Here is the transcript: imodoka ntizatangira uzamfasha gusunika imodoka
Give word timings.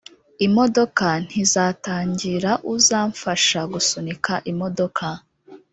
imodoka 0.47 1.07
ntizatangira 1.25 2.51
uzamfasha 2.73 3.59
gusunika 3.73 4.33
imodoka 4.51 5.05